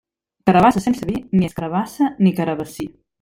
[0.49, 2.89] Carabassa sense vi, ni és carabassa ni carabassí.